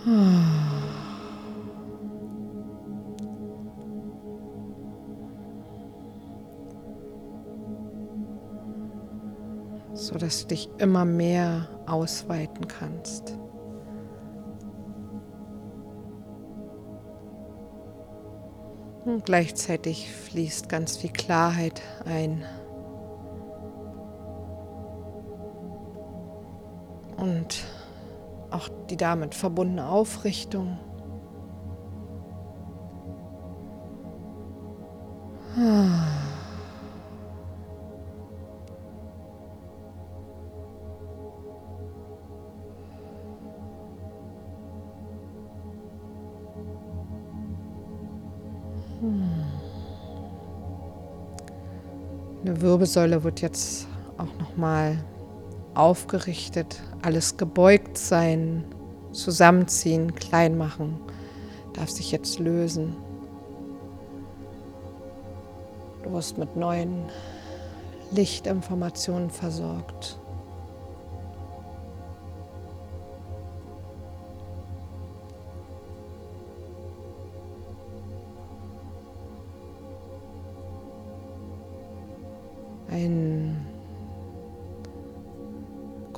So 0.06 0.49
dich 10.48 10.70
immer 10.78 11.06
mehr 11.06 11.68
ausweiten 11.86 12.68
kannst. 12.68 13.38
Und 19.06 19.26
gleichzeitig 19.26 20.12
fließt 20.12 20.70
ganz 20.70 20.98
viel 20.98 21.12
Klarheit 21.12 21.82
ein. 22.06 22.44
Und 27.18 27.66
auch 28.52 28.70
die 28.90 28.98
damit 28.98 29.36
verbundene 29.36 29.88
Aufrichtung. 29.88 30.78
Eine 35.56 36.09
Wirbelsäule 52.90 53.24
wird 53.24 53.42
jetzt 53.42 53.88
auch 54.18 54.40
noch 54.40 54.58
mal 54.58 54.98
aufgerichtet, 55.76 56.82
alles 57.04 57.38
gebeugt 57.38 58.00
sein, 58.00 58.66
zusammenziehen, 59.12 60.16
klein 60.16 60.58
machen, 60.58 61.00
darf 61.74 61.92
sich 61.92 62.12
jetzt 62.12 62.40
lösen. 62.40 62.96
Du 66.02 66.12
wirst 66.14 66.40
mit 66.40 66.56
neuen 66.56 67.04
Lichtinformationen 68.10 69.30
versorgt. 69.30 70.19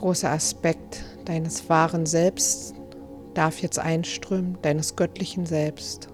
großer 0.01 0.31
Aspekt 0.31 1.03
deines 1.25 1.69
wahren 1.69 2.05
Selbst 2.05 2.73
darf 3.35 3.61
jetzt 3.61 3.79
einströmen, 3.79 4.57
deines 4.61 4.95
göttlichen 4.95 5.45
Selbst. 5.45 6.09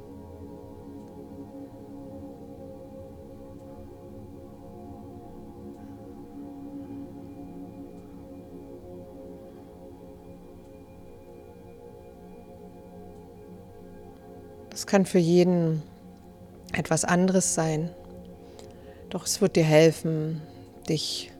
Es 14.73 14.85
kann 14.85 15.05
für 15.05 15.17
jeden 15.17 15.81
etwas 16.73 17.03
anderes 17.03 17.55
sein, 17.55 17.89
doch 19.09 19.25
es 19.25 19.41
wird 19.41 19.55
dir 19.55 19.63
helfen, 19.63 20.41
dich 20.87 21.31
zu 21.31 21.36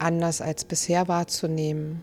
anders 0.00 0.40
als 0.40 0.64
bisher 0.64 1.08
wahrzunehmen. 1.08 2.02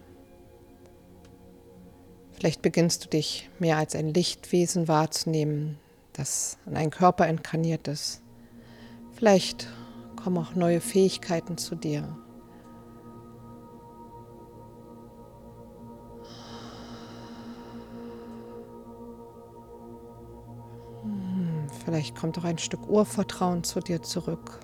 Vielleicht 2.34 2.62
beginnst 2.62 3.04
du 3.04 3.10
dich 3.10 3.50
mehr 3.58 3.78
als 3.78 3.96
ein 3.96 4.14
Lichtwesen 4.14 4.88
wahrzunehmen, 4.88 5.80
das 6.14 6.60
in 6.68 6.78
einen 6.78 6.92
Körper 6.92 7.28
inkarniert 7.28 7.88
ist. 7.88 8.22
Vielleicht 9.16 9.68
kommen 10.16 10.38
auch 10.38 10.54
neue 10.54 10.80
Fähigkeiten 10.80 11.58
zu 11.58 11.74
dir. 11.74 12.16
Hm, 21.02 21.68
vielleicht 21.84 22.16
kommt 22.16 22.38
auch 22.38 22.44
ein 22.44 22.60
Stück 22.60 22.88
Urvertrauen 22.88 23.64
zu 23.64 23.80
dir 23.80 24.04
zurück. 24.04 24.60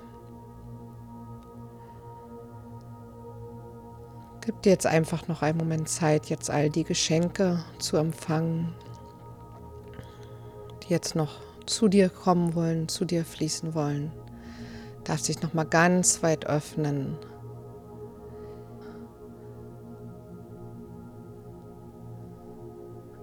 Gib 4.45 4.61
dir 4.61 4.71
jetzt 4.71 4.85
einfach 4.85 5.29
noch 5.29 5.41
einen 5.41 5.57
Moment 5.57 5.87
Zeit, 5.87 6.29
jetzt 6.29 6.49
all 6.49 6.69
die 6.69 6.83
Geschenke 6.83 7.63
zu 7.79 7.95
empfangen, 7.95 8.75
die 10.83 10.89
jetzt 10.89 11.15
noch 11.15 11.39
zu 11.65 11.87
dir 11.87 12.09
kommen 12.09 12.53
wollen, 12.53 12.89
zu 12.89 13.05
dir 13.05 13.23
fließen 13.23 13.73
wollen. 13.73 14.11
Darf 15.05 15.21
sich 15.21 15.41
noch 15.41 15.53
mal 15.53 15.63
ganz 15.63 16.23
weit 16.23 16.45
öffnen. 16.45 17.17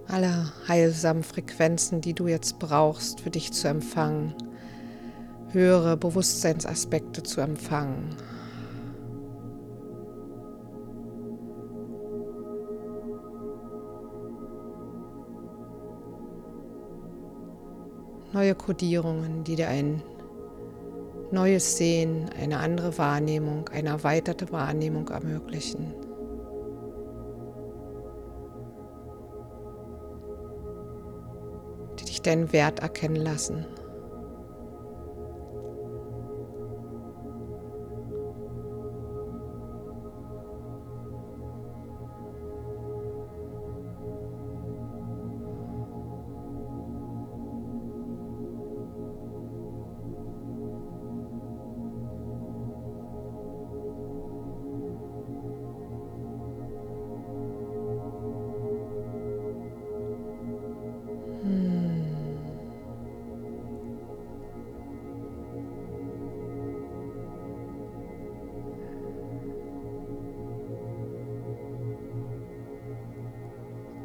Alle 0.07 0.51
heilsamen 0.67 1.21
Frequenzen, 1.21 2.01
die 2.01 2.15
du 2.15 2.25
jetzt 2.25 2.57
brauchst, 2.57 3.21
für 3.21 3.29
dich 3.29 3.53
zu 3.53 3.67
empfangen, 3.67 4.33
höhere 5.51 5.97
Bewusstseinsaspekte 5.97 7.21
zu 7.21 7.41
empfangen. 7.41 8.17
Neue 18.33 18.55
Kodierungen, 18.55 19.43
die 19.43 19.55
dir 19.55 19.67
ein 19.67 20.01
neues 21.31 21.77
Sehen, 21.77 22.29
eine 22.39 22.59
andere 22.59 22.97
Wahrnehmung, 22.97 23.69
eine 23.69 23.89
erweiterte 23.89 24.51
Wahrnehmung 24.51 25.07
ermöglichen. 25.09 25.93
Die 31.99 32.05
dich 32.05 32.21
deinen 32.21 32.51
Wert 32.51 32.79
erkennen 32.79 33.15
lassen. 33.15 33.65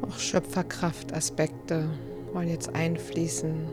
Auch 0.09 0.17
Schöpferkraftaspekte 0.17 1.89
wollen 2.33 2.49
jetzt 2.49 2.73
einfließen. 2.73 3.67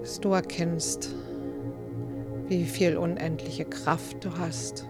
Dass 0.00 0.20
du 0.20 0.30
erkennst, 0.32 1.14
wie 2.48 2.64
viel 2.64 2.96
unendliche 2.96 3.64
Kraft 3.64 4.24
du 4.24 4.36
hast, 4.36 4.86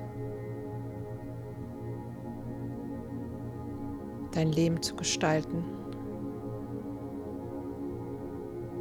dein 4.33 4.53
Leben 4.53 4.83
zu 4.83 4.96
gestalten. 4.96 5.64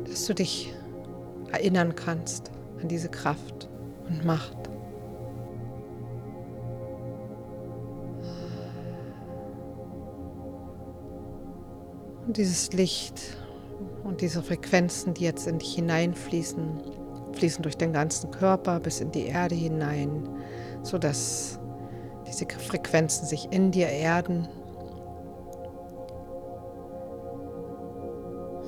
Dass 0.05 0.25
du 0.25 0.33
dich 0.33 0.73
erinnern 1.51 1.95
kannst 1.95 2.51
an 2.81 2.87
diese 2.87 3.09
Kraft 3.09 3.69
und 4.07 4.25
Macht. 4.25 4.60
Dieses 12.33 12.71
Licht 12.71 13.21
und 14.05 14.21
diese 14.21 14.41
Frequenzen, 14.41 15.13
die 15.13 15.25
jetzt 15.25 15.47
in 15.47 15.59
dich 15.59 15.75
hineinfließen, 15.75 16.81
fließen 17.33 17.61
durch 17.61 17.77
den 17.77 17.91
ganzen 17.91 18.31
Körper 18.31 18.79
bis 18.79 19.01
in 19.01 19.11
die 19.11 19.25
Erde 19.25 19.55
hinein, 19.55 20.29
sodass 20.81 21.59
diese 22.25 22.45
Frequenzen 22.45 23.25
sich 23.25 23.51
in 23.51 23.71
dir 23.71 23.89
erden. 23.89 24.47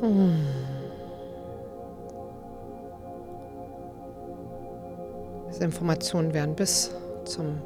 Hm. 0.01 0.45
Diese 5.49 5.63
Informationen 5.63 6.33
werden 6.33 6.55
bis 6.55 6.91
zum 7.23 7.61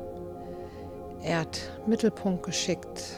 Erdmittelpunkt 1.24 2.44
geschickt 2.44 3.18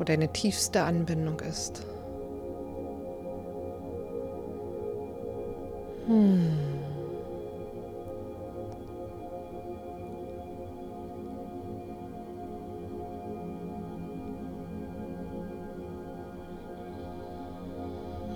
wo 0.00 0.04
deine 0.04 0.32
tiefste 0.32 0.80
Anbindung 0.82 1.38
ist. 1.40 1.82
Hm. 6.06 6.56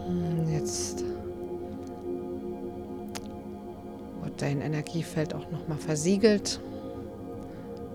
hm 0.07 0.53
jetzt 0.53 1.03
wird 4.23 4.43
dein 4.43 4.61
Energiefeld 4.61 5.35
auch 5.35 5.51
noch 5.51 5.67
mal 5.67 5.79
versiegelt, 5.79 6.61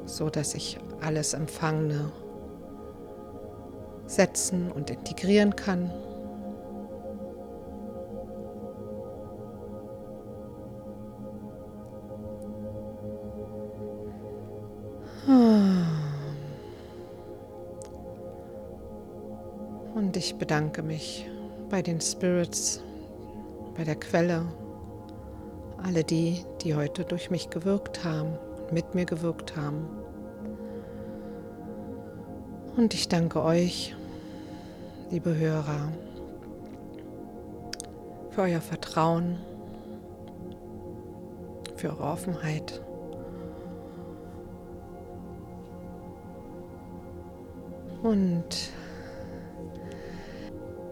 so 0.07 0.31
dass 0.31 0.55
ich 0.55 0.79
alles 1.01 1.35
Empfangene 1.35 2.11
setzen 4.09 4.71
und 4.71 4.89
integrieren 4.89 5.55
kann. 5.55 5.91
Und 19.93 20.17
ich 20.17 20.35
bedanke 20.37 20.81
mich 20.81 21.29
bei 21.69 21.83
den 21.83 22.01
Spirits, 22.01 22.81
bei 23.77 23.83
der 23.83 23.95
Quelle, 23.95 24.45
alle 25.83 26.03
die, 26.03 26.43
die 26.61 26.73
heute 26.73 27.03
durch 27.03 27.29
mich 27.29 27.49
gewirkt 27.49 28.03
haben 28.03 28.37
und 28.57 28.73
mit 28.73 28.95
mir 28.95 29.05
gewirkt 29.05 29.55
haben. 29.55 29.87
Und 32.75 32.93
ich 32.93 33.07
danke 33.07 33.43
euch 33.43 33.95
liebe 35.11 35.35
Hörer, 35.35 35.91
für 38.29 38.41
euer 38.41 38.61
Vertrauen, 38.61 39.39
für 41.75 41.89
eure 41.89 42.03
Offenheit. 42.03 42.79
Und 48.03 48.71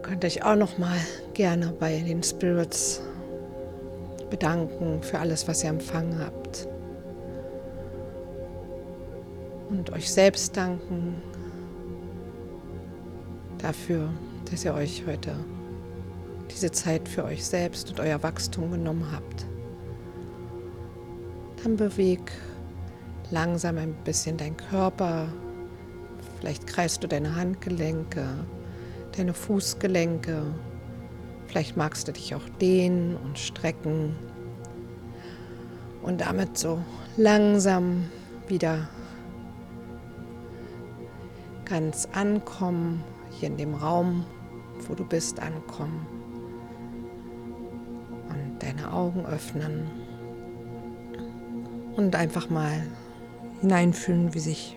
könnt 0.02 0.24
euch 0.24 0.44
auch 0.44 0.56
noch 0.56 0.78
mal 0.78 0.98
gerne 1.34 1.72
bei 1.78 2.00
den 2.00 2.22
Spirits 2.22 3.00
bedanken 4.30 5.00
für 5.02 5.20
alles, 5.20 5.46
was 5.46 5.62
ihr 5.62 5.70
empfangen 5.70 6.18
habt. 6.18 6.66
Und 9.70 9.92
euch 9.92 10.10
selbst 10.10 10.56
danken 10.56 11.22
dafür, 13.58 14.10
dass 14.50 14.64
ihr 14.64 14.74
euch 14.74 15.04
heute 15.06 15.34
diese 16.50 16.70
Zeit 16.70 17.08
für 17.08 17.24
euch 17.24 17.44
selbst 17.44 17.90
und 17.90 18.00
euer 18.00 18.22
Wachstum 18.22 18.70
genommen 18.70 19.06
habt. 19.12 19.46
Dann 21.62 21.76
beweg 21.76 22.32
langsam 23.30 23.78
ein 23.78 23.94
bisschen 24.04 24.36
deinen 24.36 24.56
Körper 24.56 25.28
Vielleicht 26.38 26.66
kreist 26.68 27.02
du 27.02 27.08
deine 27.08 27.34
Handgelenke, 27.34 28.24
deine 29.16 29.34
Fußgelenke. 29.34 30.42
Vielleicht 31.46 31.76
magst 31.76 32.06
du 32.06 32.12
dich 32.12 32.34
auch 32.34 32.48
dehnen 32.60 33.16
und 33.16 33.38
strecken. 33.38 34.14
Und 36.02 36.20
damit 36.20 36.56
so 36.56 36.80
langsam 37.16 38.04
wieder 38.46 38.88
ganz 41.64 42.08
ankommen, 42.12 43.02
hier 43.38 43.48
in 43.48 43.56
dem 43.56 43.74
Raum, 43.74 44.24
wo 44.86 44.94
du 44.94 45.04
bist, 45.04 45.40
ankommen. 45.40 46.06
Und 48.28 48.62
deine 48.62 48.92
Augen 48.92 49.24
öffnen. 49.26 49.90
Und 51.96 52.14
einfach 52.14 52.50
mal 52.50 52.82
hineinfühlen, 53.60 54.34
wie 54.34 54.40
sich 54.40 54.76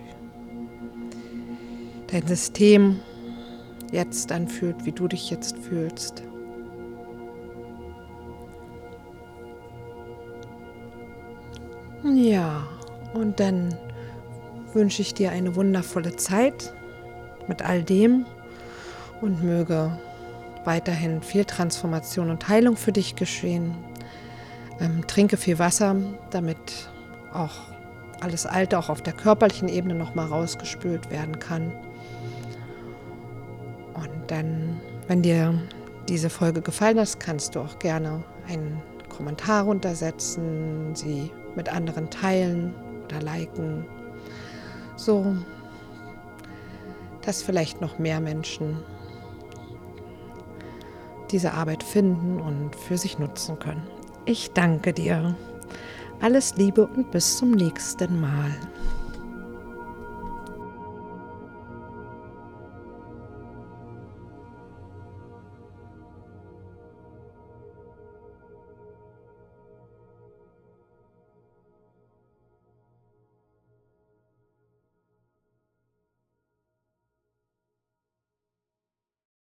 dein 2.11 2.25
System 2.27 2.99
jetzt 3.91 4.31
anfühlt, 4.31 4.85
wie 4.85 4.91
du 4.91 5.07
dich 5.07 5.29
jetzt 5.29 5.57
fühlst. 5.57 6.23
Ja, 12.03 12.67
und 13.13 13.39
dann 13.39 13.75
wünsche 14.73 15.01
ich 15.01 15.13
dir 15.13 15.31
eine 15.31 15.55
wundervolle 15.55 16.15
Zeit 16.15 16.73
mit 17.47 17.61
all 17.61 17.83
dem 17.83 18.25
und 19.21 19.43
möge 19.43 19.97
weiterhin 20.65 21.21
viel 21.21 21.45
Transformation 21.45 22.29
und 22.29 22.47
Heilung 22.47 22.75
für 22.75 22.91
dich 22.91 23.15
geschehen. 23.15 23.75
Ähm, 24.79 25.05
trinke 25.07 25.37
viel 25.37 25.59
Wasser, 25.59 25.95
damit 26.29 26.89
auch 27.33 27.53
alles 28.19 28.45
Alte 28.45 28.77
auch 28.77 28.89
auf 28.89 29.01
der 29.01 29.13
körperlichen 29.13 29.67
Ebene 29.67 29.95
nochmal 29.95 30.27
rausgespült 30.27 31.09
werden 31.09 31.39
kann. 31.39 31.71
Und 33.93 34.09
dann, 34.27 34.79
wenn 35.07 35.21
dir 35.21 35.59
diese 36.07 36.29
Folge 36.29 36.61
gefallen 36.61 36.99
hat, 36.99 37.19
kannst 37.19 37.55
du 37.55 37.59
auch 37.59 37.79
gerne 37.79 38.23
einen 38.47 38.81
Kommentar 39.09 39.63
runtersetzen, 39.63 40.95
sie 40.95 41.31
mit 41.55 41.69
anderen 41.69 42.09
teilen 42.09 42.73
oder 43.05 43.21
liken. 43.21 43.85
So, 44.95 45.35
dass 47.23 47.43
vielleicht 47.43 47.81
noch 47.81 47.99
mehr 47.99 48.19
Menschen 48.19 48.77
diese 51.31 51.53
Arbeit 51.53 51.83
finden 51.83 52.39
und 52.39 52.75
für 52.75 52.97
sich 52.97 53.19
nutzen 53.19 53.59
können. 53.59 53.83
Ich 54.25 54.51
danke 54.51 54.93
dir. 54.93 55.35
Alles 56.21 56.55
Liebe 56.55 56.85
und 56.85 57.11
bis 57.11 57.37
zum 57.37 57.51
nächsten 57.51 58.21
Mal. 58.21 58.51